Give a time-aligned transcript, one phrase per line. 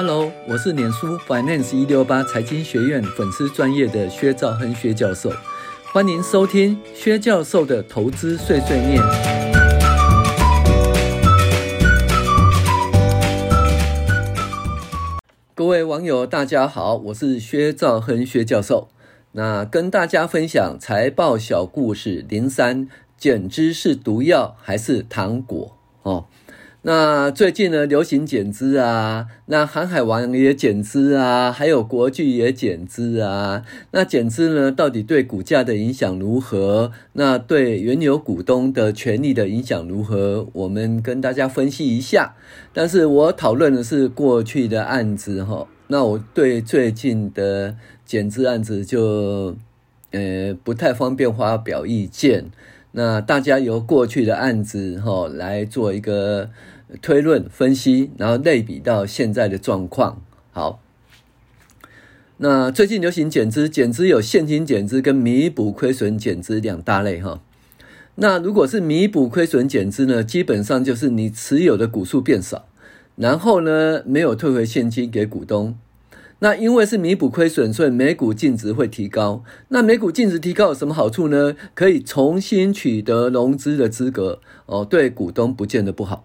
[0.00, 5.28] Hello，我是脸书 Finance 一六八财经学院粉丝专业的薛兆亨薛教授，
[5.92, 9.02] 欢迎收听薛教授的投资碎碎念。
[15.56, 18.86] 各位网友，大家好，我是薛兆亨薛教授。
[19.32, 22.86] 那跟大家分享财报小故事零三，
[23.16, 25.76] 减资是毒药还是糖果？
[26.04, 26.26] 哦。
[26.82, 33.64] 那最近呢，流行减资啊，那航海王也减资啊，还有国巨也减资啊。
[33.90, 36.92] 那减资呢，到底对股价的影响如何？
[37.14, 40.46] 那对原有股东的权利的影响如何？
[40.52, 42.36] 我们跟大家分析一下。
[42.72, 45.66] 但是我讨论的是过去的案子哈。
[45.88, 47.74] 那我对最近的
[48.06, 49.56] 减资案子就
[50.12, 52.46] 呃不太方便发表意见。
[52.98, 56.50] 那大家由过去的案子哈来做一个。
[57.02, 60.22] 推论分析，然后类比到现在的状况。
[60.52, 60.80] 好，
[62.38, 67.42] 那最近流行减资，减资有现金减资跟弥补亏损减资两大类哈。
[68.14, 72.64] 那如果是弥补亏损减资呢，基本上就是你持有的股数变少，
[73.16, 75.76] 然后呢没有退回现金给股东。
[76.40, 79.42] 那因为是弥补亏损，所以每股净值会提高。
[79.68, 81.56] 那每股净值提高有什么好处呢？
[81.74, 86.24] 可以重新取得融资的资格哦，对股东不见得不好。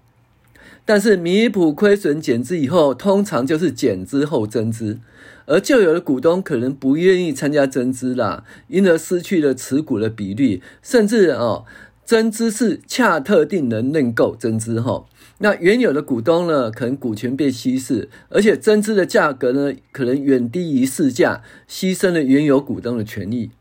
[0.86, 5.00] 但是弥补亏损减资以后，通常就是减资后增资，
[5.46, 11.66] 而旧有的股东可能不愿意参加增资啦，因而失去了持股的比率，甚至哦，
[12.06, 15.08] 增资是恰特定人认购增资后，
[15.44, 23.52] 那原有的股东呢，可能股权被稀释，而且增资的价格呢，可能远低于市价，牺牲了原有股东的权益。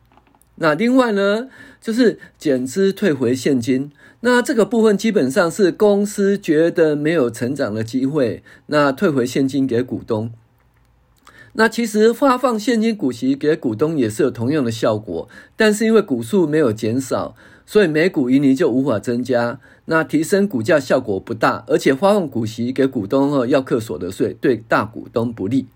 [0.55, 1.49] 那另外呢，
[1.81, 3.91] 就是减资退回现金。
[4.21, 10.31] 那这个部分基本上是公司觉得没有成长的机会，那退回现金给股东。
[11.55, 17.35] 那其实发放现金股息给股东也是有同样的效果，但是因为股数没有减少，
[17.67, 25.67] 所以每股盈余就无法增加，那提升股价效果不大，而且发放股息给股东后要课所得税，对大股东不利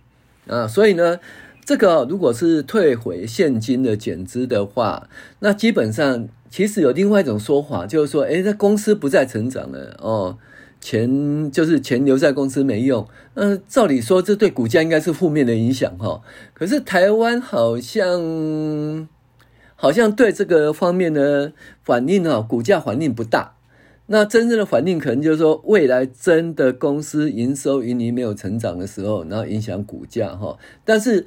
[0.46, 0.66] 啊。
[0.66, 1.18] 所以呢，
[1.64, 5.08] 这个如果是退回现金的减资的话，
[5.40, 6.28] 那基本上。
[6.48, 10.38] 其实有另外一种说法，就是说，诶，这公司不再成长了哦，
[10.80, 13.06] 钱就是钱留在公司没用。
[13.34, 16.22] 嗯，照理说，这对股价应该是负面的影响哈。
[16.54, 18.08] 可是台湾好像
[19.86, 21.52] 好像对这个方面的
[21.84, 23.54] 反应哈，股价反应不大。
[24.06, 30.58] 那真正的反应可能就是说，未来真的公司营收盈利没有成长的时候，然后影响股价哈。
[30.84, 31.26] 但是。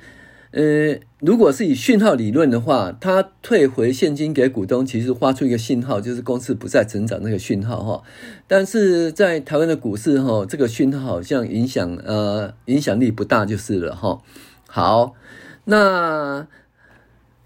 [0.52, 8.02] 呃，如果是以讯号理论的话，它退回现金给股东，其实发出一个信号，就是公司不再成长那个讯号哈。
[8.48, 14.24] 但是在台湾的股市哈，这个讯号好像影响呃影响力不大就是了哈。
[14.66, 15.14] 好，
[15.66, 16.48] 那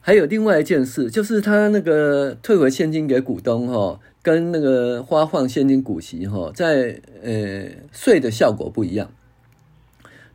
[0.05, 9.09] 还有另外一件事，就是他那个退回现金给股东哈，跟那个发放现金股息哈，在呃税的效果不一样。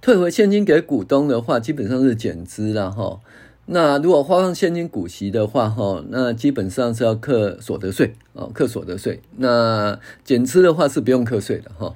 [0.01, 3.21] 退回现金给股东的话，基本上是减资了哈。
[3.67, 9.21] 那如果发放现金股息的话哈，那基本上是要课所得税哦，课所得税。
[9.37, 11.95] 那减资的话是不用课税的哈。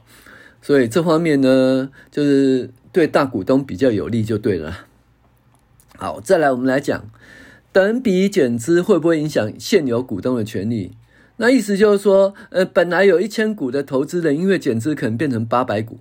[0.60, 4.80] 所以这方面呢，就是对大股东比较有利就对了。
[5.96, 7.08] 好，再来我们来讲，
[7.72, 10.92] 等比减资会不会影响现有股东的权利？
[11.38, 15.98] 那意思就是说，呃，本来有一千股的投资人，因为减资可能变成八百股。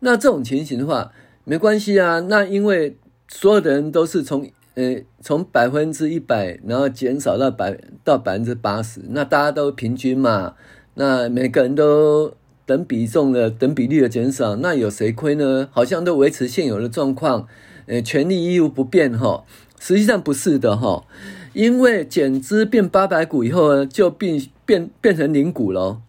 [0.00, 1.12] 那这种情形的话，
[1.44, 2.20] 没关系啊。
[2.20, 2.96] 那因为
[3.26, 10.54] 所有的人都是从呃从百分之一百，然后减少到百到百分之八十，那大家都平均嘛。
[10.94, 12.34] 那每个人都
[12.66, 15.68] 等比重的等比例的减少，那有谁亏呢？
[15.72, 17.48] 好像都维持现有的状况，
[17.86, 19.44] 呃，权利义务不变哈。
[19.86, 21.04] 实际上不是的哈，
[21.52, 26.00] 因为减资变八百股以后呢，就变变变成零股了。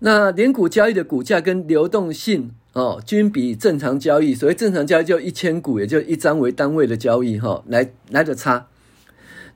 [0.00, 2.50] 那零股交易的股价跟流动性。
[2.74, 8.66] 哦，均比正常交易，所谓正常交易就一千股，也就一张为单位的交易，哈，来来的差。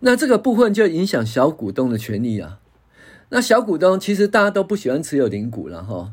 [0.01, 2.59] 那这个部分就影响小股东的权利啊。
[3.29, 6.13] 那小股东其实大家都不喜欢持有零股了，哈，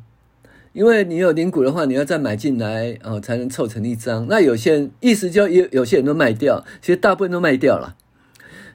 [0.73, 4.27] 因为你有零股的话，你要再买进来，哦，才能凑成一张。
[4.27, 7.95] 那有些人意思就有有些人都卖掉，其实大部分都卖掉了。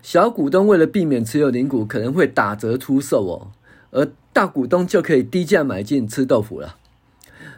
[0.00, 3.50] 小股东为了避免持有零股，可能会打折出售哦，
[3.90, 6.76] 而大股东就可以低价买进吃豆腐了。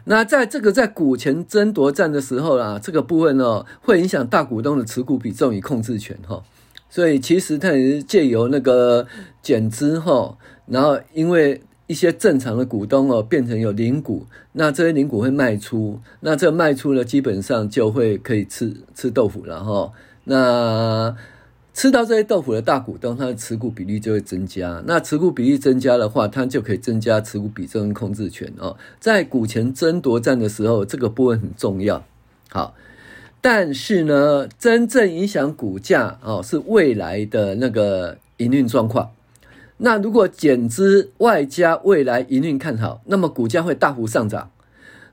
[0.05, 6.43] 那在这个在股权争夺战的时候啊，这个部分哦，会影响大股东的持股比重与控制权哈，
[6.89, 9.05] 所以其实它也是借由那个
[9.43, 10.35] 减资哈，
[10.65, 11.61] 然后因为
[11.91, 19.91] 一些正常的股东哦，变成有零股，那这些零股会卖出，那这卖出呢，基本上就会可以吃吃豆腐了哈。
[20.23, 21.13] 那
[21.73, 24.81] 吃到这些豆腐的大股东，他的持股比例就会增加。
[24.87, 28.77] 那持股比例增加的话，他就可以增加持股比重跟控制权哦。
[29.01, 32.05] 在股权争夺战的时候，这个部分很重要。
[32.49, 32.73] 好，
[33.41, 39.11] 但是呢，真正影响股价哦，是未来的那个营运状况。
[39.83, 44.51] 那如果减资外加未来营运看好，那么股价会大幅上涨。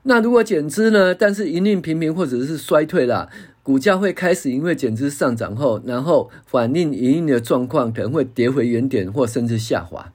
[0.03, 3.29] 那如果减资呢，但是营运平平或者是衰退了，
[3.63, 10.13] 股价会开始因为减资上涨后，然后反映营运的状况可能会跌回原点或甚至下滑。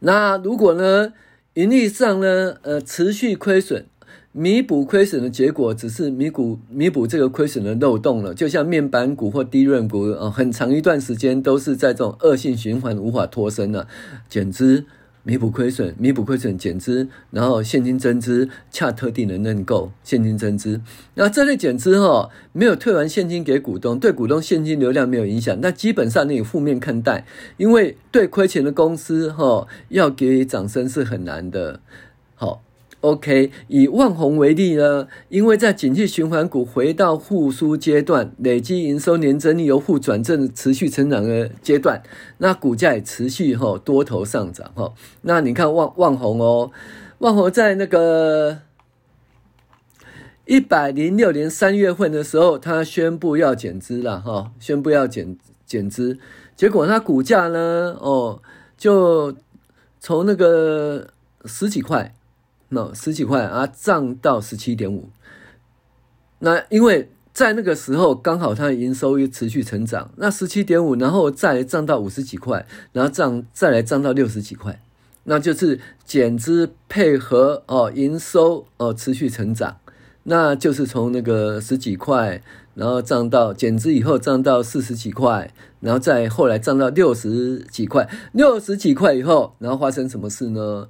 [0.00, 1.12] 那如果呢，
[1.54, 3.86] 盈利上呢，呃，持续亏损。
[4.38, 13.88] 弥补亏损的结果只是弥补弥补这个亏损的漏洞了，就像面板股或低润股啊，很长一段时间都是在这种恶性循环无法脱身了。
[14.28, 14.84] 减资
[15.22, 20.82] 弥补亏损，弥补亏损减资，然后现金增资，恰特定的认购现金增资。
[21.14, 27.24] 那这类减资哈，没有退完现金给股东，对股东现金流量没有影响，那基本上你负面看待，
[27.56, 31.80] 因为对亏钱的公司哈，要给予掌声是很难的。
[33.02, 42.02] OK，以万宏为例呢，因为在景气循环股回到复苏阶段，累计营收年增率由负转正持续成长的阶段，
[42.38, 44.92] 那股价也持续哈多头上涨哈。
[45.22, 46.72] 那你看万万宏哦，
[47.18, 48.58] 万宏在那个
[50.46, 56.18] 一百零六年三月份的时候，他宣布要减资了哈，宣布要减减资，
[56.56, 58.42] 结果他股价呢哦，
[58.76, 59.36] 就
[60.00, 61.08] 从那个
[61.44, 62.12] 十几块。
[62.68, 65.08] 那十几块啊，涨到十七点五。
[66.38, 74.82] 那因为在那个时候刚好它的营收又持续成长，那十七点五，然后再涨到五十几块，然后涨再来涨到六十几块，
[75.24, 79.76] 那就是减资配合哦营收哦持续成长，
[80.24, 82.42] 那就是从那个十几块，
[82.74, 90.88] 然后涨到减资以后涨到四十几块，然后再后来涨到六十几块，六十几块以后，然后发生什么事呢？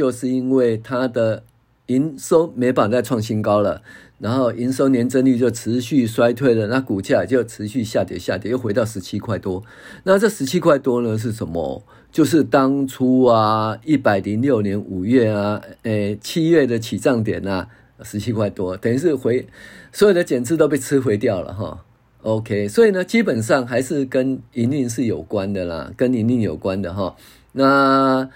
[0.00, 1.42] 就是因为它的
[1.88, 3.82] 营收没办法再创新高了，
[4.18, 9.62] 然后营收年增率就持续衰退了，那股价就持续下跌，下跌又回到十七块多。
[10.04, 11.82] 那这十七块多呢是什么？
[12.10, 17.68] 就是当初啊，一百零六年五月啊，诶七月的起涨点啊，
[18.02, 19.46] 十七块多，等于是回
[19.92, 21.84] 所有的减资都被吃回掉了哈。
[22.22, 27.14] OK，所以呢，基本上还是跟营运是有关的啦，跟营运有关的哈。
[27.52, 28.30] 那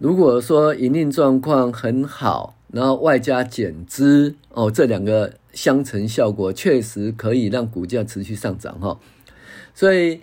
[0.00, 8.98] 如果说营运状况很好，然后外加减资哦，这两个相乘效果确实可以让股价持续上涨哈。
[9.74, 10.20] 所以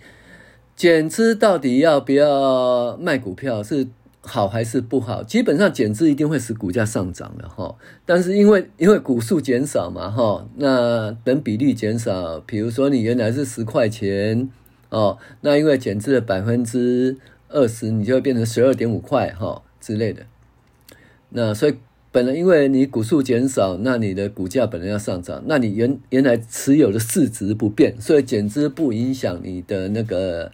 [0.75, 3.87] 减资到底要不要卖股票是
[4.21, 5.21] 好还是不好？
[5.21, 7.75] 基本上减资一定会使股价上涨的哈。
[8.03, 14.49] 但是因为因为股数减少嘛哈，那等比例减少，比如说你原来是十块钱
[14.89, 17.15] 哦，那因为减资了百分之
[17.49, 19.61] 二十，你就会变成十二点五块哈。
[19.87, 20.23] 之类的，
[21.29, 21.75] 那所以
[22.11, 30.51] 本来因为你股数减少，那你的股价本来要上涨，那你原原来持有的市值不变，所以减资不影响你的那个，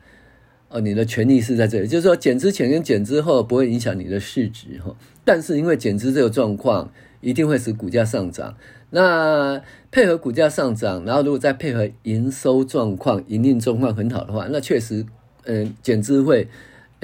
[0.70, 4.96] 哦，你的权利是在这里，就是说减资前跟减资后不会影响你的市值哈，
[5.26, 6.92] 但是因为减资这个状况
[7.22, 8.56] 一定会使股价上涨，
[8.92, 9.60] 那
[9.90, 15.04] 配合股价上涨，然后如果再配合营收状况、营运状况很好的话，那确实，
[15.46, 16.48] 嗯，减资会。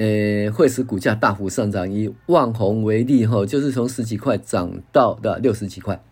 [0.00, 1.92] 呃，会使股价大幅上涨。
[1.92, 6.02] 以旺宏为例，哈，就是从十几块涨到的六十几块。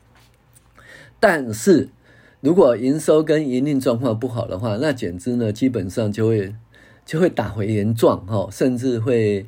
[1.18, 1.88] 但是
[2.42, 6.54] 如果营收跟营运状况不好的话，那减资呢，基本上就会
[7.07, 9.47] 就会打回原状，哈，甚至会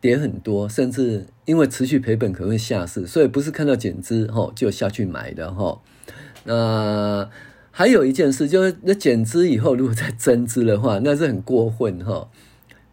[0.00, 5.78] 跌很多，甚至因为持续赔本可能会下市，所以不是看到减资，哈，就下去买的，哈。
[6.44, 7.28] 那
[7.70, 12.30] 还有一件事，就是那减资以后如果再增资的话，那是很过分，哈。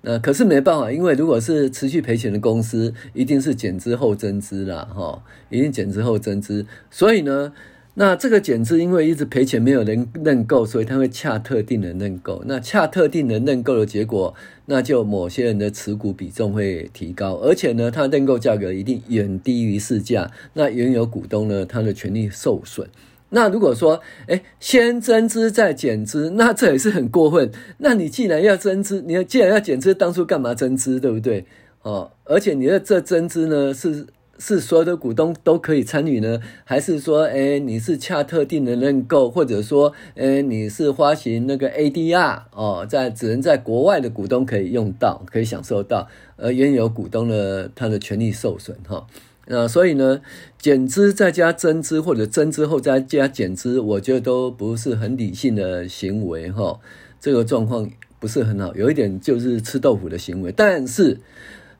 [0.01, 6.65] 那可是没办法，因为如果是持续赔钱的公司，一定是减资后增资啦，哈，一定减资后增资。
[6.89, 7.51] 所以呢，
[7.95, 12.41] 那这个减资因为一直赔钱，没有人认购，所以他会恰特定的认购。
[12.45, 14.33] 那恰特定的认购的结果，
[14.67, 20.31] 那就某些人的持股比重会提高，而且呢，他认购价格一定远低于市价。
[20.53, 22.87] 那原有股东呢，他的权利受损。
[23.31, 27.51] 那如果说，哎，先增资再减资，那这也是很过分。
[27.77, 31.45] 那你既然要增资，你要既然要减资，当初干嘛增资，对不对？
[31.83, 34.07] 哦，而且你的这增资呢，是
[34.37, 36.39] 是所有的股东都可以参与呢？
[36.63, 49.05] 还是说，哎，你是恰特定的认购，或者说，哎，你是发行那个 ADR 哦，在只能在国外的股东可以用到，可以享受到，而原有股东的他的权利受损哈。
[49.49, 50.21] 那所以呢，
[50.57, 56.79] 减资再加增资，或者增资后再加减资，我觉得都不是很理性的行为哈。
[57.19, 57.89] 这个状况
[58.19, 61.17] 不是很好，有一点就是吃豆腐的行为，但是。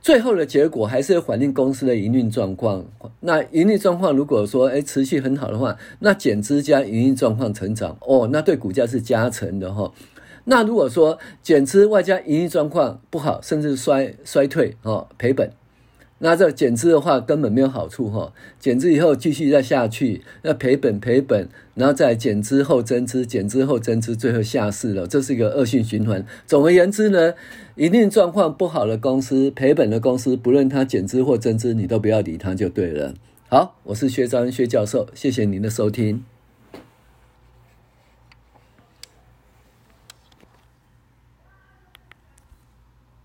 [0.01, 2.85] 最后的结果还是反映公司的营运状况。
[3.19, 9.91] 那营运状况如果说诶持续很好的话，那减资加营运状况成长哦，那对股价是加成的哈。
[10.45, 15.58] 那如果说减资外加营运状况不好，甚至衰衰退哦，赔本。
[16.19, 26.25] 那这减资的话根本没有好处哈，减资以后继续再下去，要赔本赔本，然后再减资后增资，减资后增资，最后下市了，这是一个恶性循环。
[26.45, 27.33] 总而言之呢，
[27.75, 33.13] 营运状况不好的公司，赔本的公司，不论它减资或增资，你都不要理它就对了。
[33.47, 36.23] 好，我是薛章薛教授，谢谢您的收听。